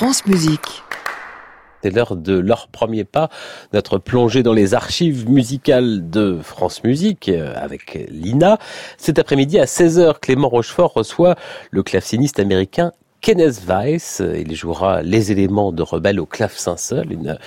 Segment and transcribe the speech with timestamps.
[0.00, 0.82] France Musique.
[1.82, 3.28] C'est l'heure de leur premier pas,
[3.74, 8.58] notre plongée dans les archives musicales de France Musique euh, avec Lina.
[8.96, 11.34] Cet après-midi à 16h, Clément Rochefort reçoit
[11.70, 14.22] le claveciniste américain Kenneth Weiss.
[14.36, 17.38] Il jouera les éléments de Rebelle au clavecin-seul, une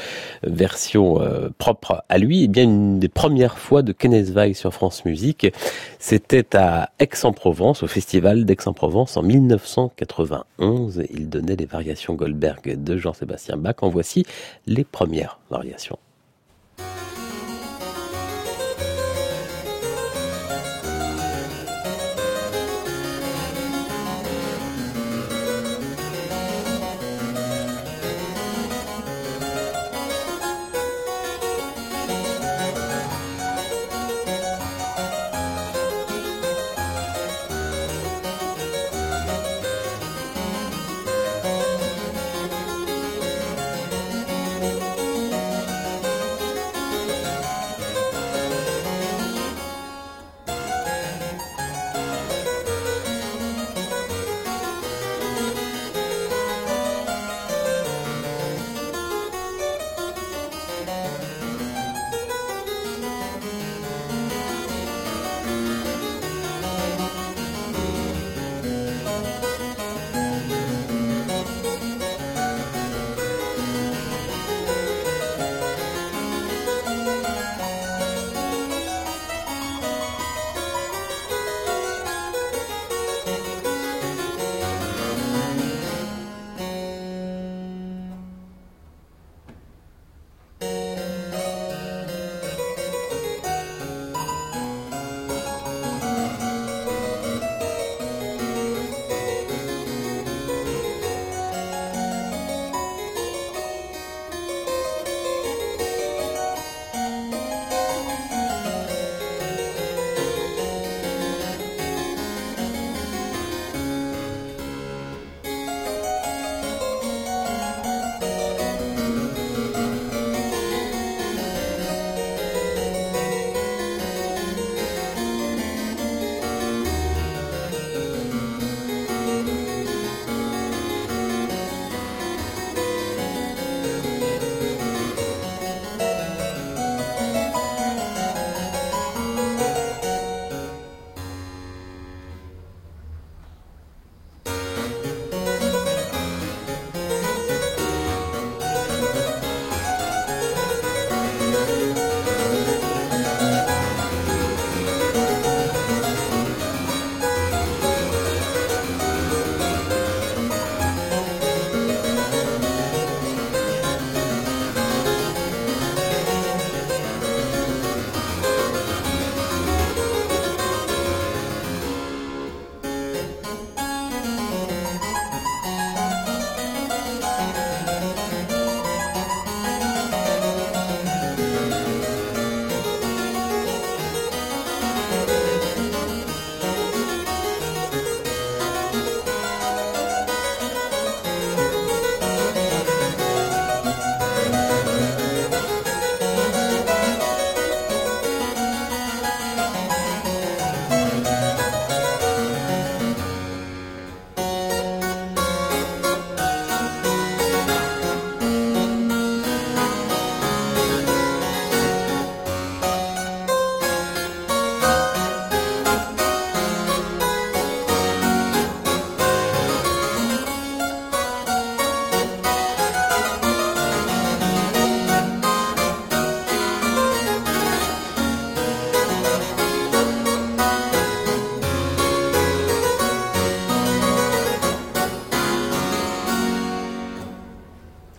[0.44, 2.44] version euh, propre à lui.
[2.44, 5.48] Et bien une des premières fois de Kenneth Weiss sur France Musique,
[6.00, 11.04] c'était à Aix-en-Provence, au festival d'Aix-en-Provence en 1991.
[11.12, 13.76] Il donnait les variations Goldberg de Jean-Sébastien Bach.
[13.82, 14.26] En voici
[14.68, 15.98] les premières variations.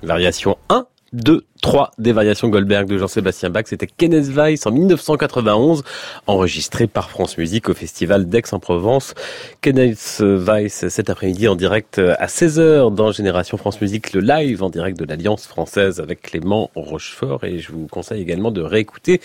[0.04, 3.64] Variation 1, 2, 3 des variations Goldberg de Jean-Sébastien Bach.
[3.66, 5.82] C'était Kenneth Weiss en 1991,
[6.26, 9.14] enregistré par France Musique au festival d'Aix-en-Provence.
[9.60, 14.70] Kenneth Weiss cet après-midi en direct à 16h dans Génération France Musique, le live en
[14.70, 17.44] direct de l'Alliance française avec Clément Rochefort.
[17.44, 19.20] Et je vous conseille également de réécouter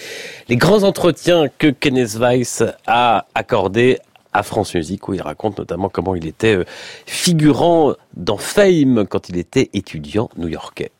[0.47, 3.97] les grands entretiens que Kenneth Weiss a accordés
[4.33, 6.65] à France Musique où il raconte notamment comment il était euh,
[7.05, 10.91] figurant dans Fame quand il était étudiant new-yorkais.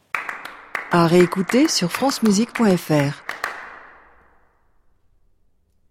[0.91, 3.28] À réécouter sur francemusique.fr.